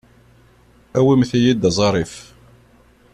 [0.97, 2.13] Awimt-iyi-d aẓarif.